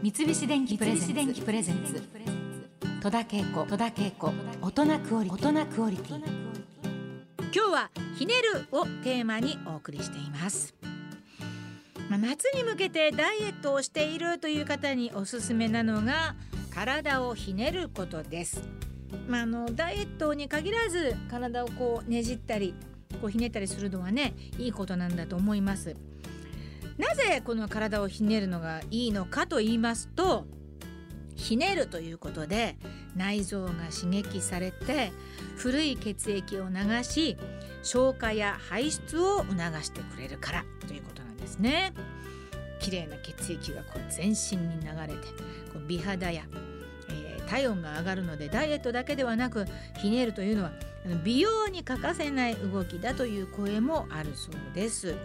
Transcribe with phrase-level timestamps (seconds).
[0.00, 2.00] 三菱電機プレゼンツ。
[3.02, 5.22] 戸田恵子大人クオ
[5.90, 6.16] リティ。
[6.16, 10.76] 今日はひねるをテーマにお送りしています。
[12.08, 16.36] まあ、夏に向けてダイエットをしているという方におすすめなのが
[16.72, 18.62] 体をひねることです。
[19.26, 22.72] まあ、あのダイエットに限らず体をこうねじったり
[23.20, 25.96] こうひねったりするのはねいいことなんだと思います
[26.98, 30.46] なぜこの体をひねるのがいいのかと言いますと
[31.36, 32.76] ひねるということで
[33.16, 35.12] 内臓が刺激されて
[35.56, 37.36] 古い血液を流し
[37.82, 41.92] 消化や排出を促してくれるからということなんですね。
[42.80, 45.28] 綺麗な血液がこう全身に流れて
[45.72, 46.44] こう美肌や、
[47.10, 49.64] えー、体温が上がるのでダイエットだけではなく
[50.00, 50.72] ひねるというのは
[51.24, 55.16] 美容に欠かせない動きだという声もあるそうです。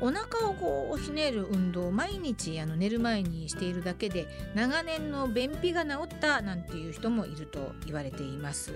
[0.00, 8.72] お腹をこうひねる運動を毎日あの寝る前にしているだけで長年の便秘が治ったなんていう人もいると言われています。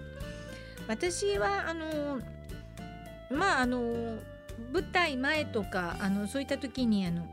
[0.89, 2.21] 私はあの
[3.31, 4.19] まああの
[4.73, 7.27] 舞台前とかあのそういった時にあの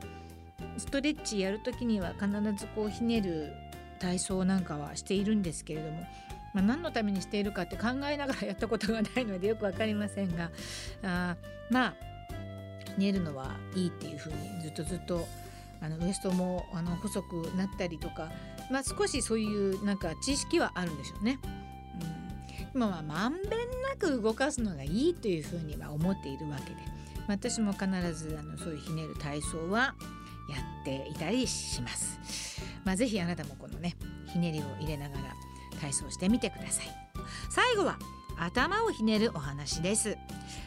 [0.77, 3.51] ストレッチやる時には必ずこうひねる
[3.99, 6.07] 体操なんかはしているんですけれども、
[6.53, 10.51] まあ、何のためにしているかって考えながらやったことがないのでよく分かりませんが
[11.03, 11.35] あ
[11.69, 11.93] まあ
[12.99, 15.27] 寝るのはいいっていうふうにずっとずっと
[15.81, 18.29] あのウエストもあの細くなったりとか、
[18.69, 21.39] まあ、少しそういうなんか知識はあるんでしょうね。
[22.73, 26.75] うん、まあまんべんなく動かすのがいいというふうには思っているわけで
[27.27, 29.95] 私も必ずあのそういうひねる体操は
[30.49, 32.19] やっていたりします。
[32.83, 33.95] まあ、ぜひあなたもこのね
[34.27, 35.23] ひねりを入れながら
[35.79, 36.87] 体操してみてください。
[37.49, 37.97] 最後は
[38.37, 40.17] 頭をひねるお話です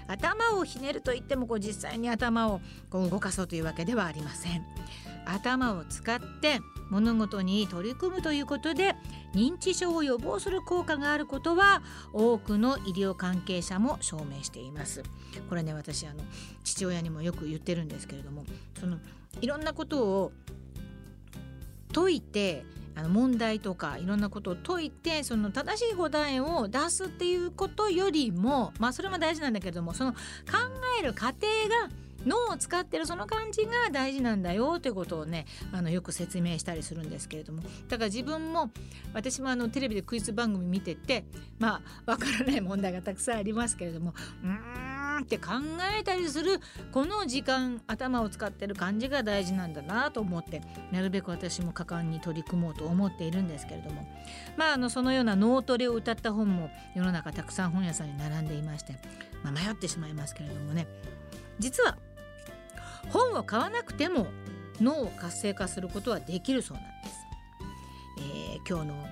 [0.07, 4.65] 頭をひねるといってもこう実際に頭をこう動かそうというわけではありません。
[5.25, 8.97] 頭を使って物事に取り組むということで
[9.35, 15.03] 認知症を予防する効果があることは多くの医療関係者も証明しています。
[15.49, 16.25] これね私あの
[16.65, 18.45] 父親にもよく言ってるんですけれども
[18.79, 18.99] その
[19.41, 20.33] いろんなことを
[21.95, 22.65] 解いて
[22.95, 30.19] あの問題とかいろんなことを解いてその正しい答えを出すっていうことよりもまあそれも大事なんだけれどもその考
[31.01, 31.47] える過程
[31.89, 31.89] が
[32.27, 37.63] 脳を使ってるその感じが大事なんだよということをねあのよく説明したりするんですけれども。
[37.89, 38.71] だから自分も
[39.13, 41.25] 私もあのテレビでクイズ番組見てて
[41.59, 44.15] まあわからない問題がたくさんありますけれども
[44.45, 45.53] うんって考
[45.99, 46.61] えたりする
[46.93, 54.07] この時間頭を使ってる感じが大事なんだなと思ってなるべく私も果敢に取り組もうと思っているんですけれども
[54.57, 58.95] まああのそのような脳トレを歌った本も世の中たくさん本屋さんに並んでいまして、
[59.43, 60.87] まあ、迷ってしまいますけれどもね
[61.59, 61.97] 実は
[63.11, 64.27] 本を買わなくても
[64.81, 67.23] 脳を活性化することはできるそうなんです。
[68.19, 69.07] えー、今日の、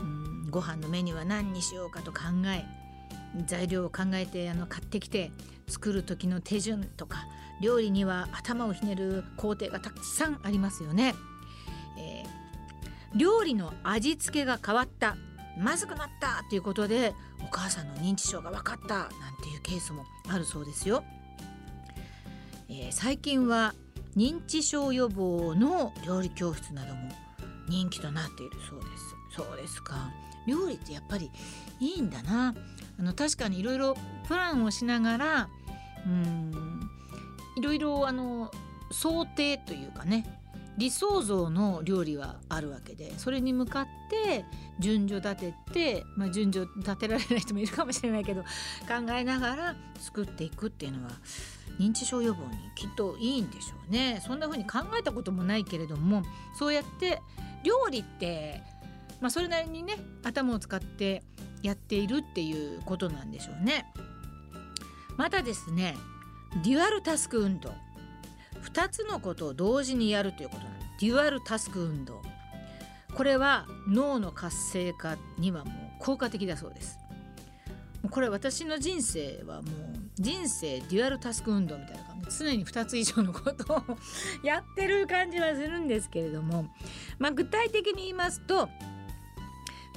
[0.00, 2.64] うん、ご飯のメニューは何にしようかと考え
[3.46, 5.30] 材料を考えてあの買ってきて
[5.68, 7.26] 作る時の手順とか
[7.60, 11.14] 料理には頭をひねる工程がたくさんありますよね。
[11.98, 15.16] えー、料理の味付けが変わった
[15.58, 19.08] まずくなったということでお母さんの認知症が分かったなん
[19.42, 21.02] ていうケースもあるそうですよ。
[22.68, 23.74] えー、最近は
[24.16, 27.10] 認知症予防の料理教室なども
[27.68, 29.18] 人気となっているそうです。
[29.36, 30.10] そうですか。
[30.46, 31.30] 料理ってやっぱり
[31.80, 32.54] いいんだな。
[32.98, 35.48] あの確かにいろいろプランをしながら
[36.06, 36.90] うん
[37.56, 38.50] いろいろあの
[38.90, 40.38] 想定というかね
[40.78, 44.44] 理想像の料理はあるわけでそれに向かって
[44.78, 51.10] 順序立てて、まあ、順序立てられない人もいるかもしれないけど考えながら作っていくっていうのは
[51.80, 54.22] 認知症予防にきっといいんでしょうね。
[54.24, 56.22] そんな風に考えたこともないけれども
[56.56, 57.20] そうやって
[57.64, 58.62] 料理って、
[59.20, 61.24] まあ、それなりにね頭を使って
[61.62, 63.86] やっているっていうことなんでしょうね。
[65.16, 65.96] またですね
[66.62, 67.72] デュアルタスク運動。
[68.62, 70.86] 2つのことを同時にやるということなんです。
[71.00, 72.22] デュアルタスク運動。
[73.14, 76.98] これは脳の活性化にはもう効果的だそうです。
[78.10, 79.72] これ私の人生はもう
[80.16, 82.38] 人生デュアルタスク運動みたいな感じ。
[82.38, 83.82] 常に2つ以上のことを
[84.42, 86.72] やってる感じはするんですけれども、
[87.18, 88.68] まあ、具体的に言いますと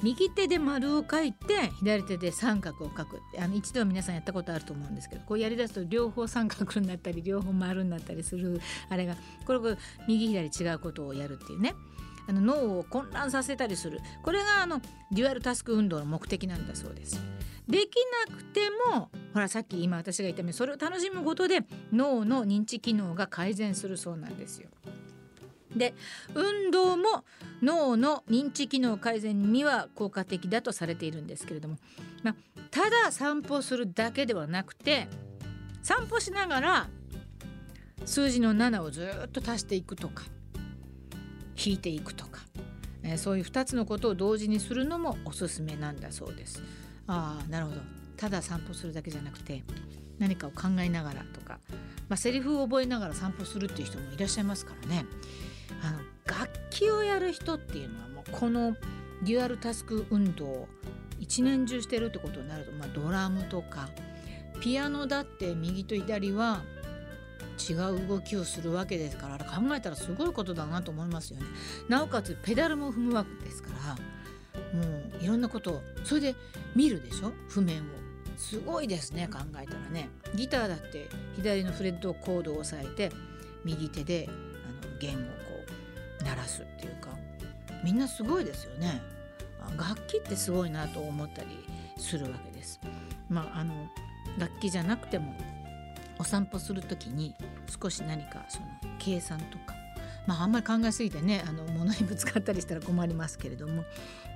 [0.02, 9.16] 右手で丸を書いて左手で三角を書くあの一度は皆さんやったことあると思うんですけどこうやりだすと両方三角になったり両方丸になったりするあれが
[9.46, 9.76] これこれ
[10.08, 11.74] 右左違うことをやるっていうね
[12.28, 17.20] あの脳を混乱させたりするこれがあのデュアルタスク運動の目的なんだそうです。
[17.68, 17.90] でき
[18.28, 18.60] なくて
[18.90, 21.60] もほらさっき今私が言ったようにそれを楽しむことで
[21.92, 24.68] 脳の認知機能が改善するそうなんですよ。
[25.76, 25.94] で
[26.34, 27.24] 運動も
[27.62, 31.76] 脳の認知機能改善には効果的だとされているんですけれども、
[32.22, 32.34] まあ、
[32.70, 35.08] ただ散歩するだけではなくて
[35.82, 36.88] 散歩しながら
[38.04, 40.24] 数字の7をずっと足していくとか
[41.64, 42.40] 引いていくとか、
[43.02, 46.62] えー、そういう2つのことを同時にするのもおすすめなんだそうです。
[47.06, 47.80] ああなるほど。
[48.16, 49.64] ただ散歩するだけじゃなくて
[50.18, 51.58] 何かを考えながらとか、
[52.08, 55.04] まあ、セリフを覚えながら散歩するっていう人もいらっしゃいますからね。
[55.82, 58.76] あの楽器をやる人っていうのはもうこの
[59.22, 60.68] デュアルタスク運動を
[61.20, 63.88] 一年中してるってことになると、まあ、ドラムとか
[64.60, 66.62] ピアノだって右と左は
[67.68, 71.46] 違う動きをするわけですから考えたらすごいことだなと思いますよね。
[71.88, 73.94] なおかつペダルも踏むわけですから
[74.80, 74.88] も
[75.20, 76.34] ういろんなことをそれで
[76.74, 77.32] 見るでしょ？
[77.48, 77.84] 譜面を。
[78.36, 83.12] すごいですね考えたらねギターだって左のフレットコードを押さえて
[83.64, 84.32] 右手であ
[84.86, 85.51] の弦をこ
[86.22, 87.10] 鳴らすっていうか
[87.84, 89.00] みんなすごいですよね
[89.76, 91.48] 楽器ってすごいなと思ったり
[91.96, 92.80] するわけです。
[93.28, 93.74] まあ、あの
[94.38, 95.34] 楽器じゃなくても
[96.18, 97.34] お散歩する時に
[97.80, 98.66] 少し何かその
[98.98, 99.74] 計算とか
[100.26, 103.84] まああんまり考えすぎてねあの物にぶつかったりしたら困りますけれども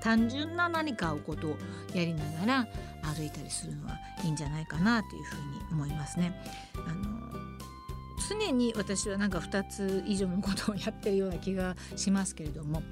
[0.00, 1.56] 単純な何かをことを
[1.94, 2.68] やりながら
[3.02, 6.34] 歩いたりするのはいいんじゃないかなというふうに思いますね。
[6.86, 7.16] あの
[8.28, 12.82] 常に私はなんか2つ以上のことをやってるような気がしますけれども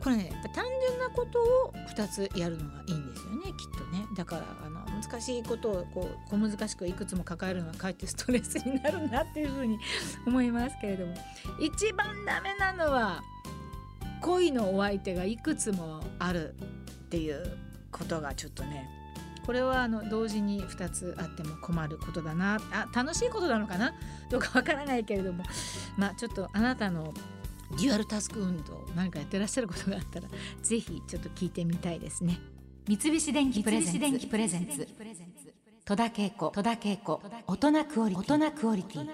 [0.00, 4.06] これね単純なことを2つやるのがいいんですよねきっとね。
[4.16, 9.78] だからあの難しいことをこう小難しくいくつも抱えるのはかえってストレスになるなっていうふうに
[10.26, 11.14] 思いますけれども
[11.58, 13.22] 一番ダメなのは
[14.20, 16.54] 恋のお相手がいくつもある
[17.04, 17.58] っていう
[17.90, 18.88] ことがちょっとね
[19.48, 22.60] これはあの同時に2つあっても困ることだな。
[22.70, 23.94] あ楽しいことなのかな？
[24.28, 25.42] どうかわからないけれども。
[25.96, 27.14] まあちょっとあなたの
[27.70, 30.28] デュアルタスク運動何かやってらっしゃることがあったら
[30.62, 32.38] ぜひちょっと聞いてみたいですね。
[32.86, 33.90] 三菱電機プレゼ
[34.58, 34.86] ンツ。
[35.86, 36.52] 戸田恵子。
[37.46, 39.10] 大人クオリティ